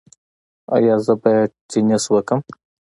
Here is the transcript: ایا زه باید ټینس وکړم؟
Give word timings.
ایا 0.75 0.95
زه 1.05 1.13
باید 1.21 1.49
ټینس 1.69 2.03
وکړم؟ 2.13 2.41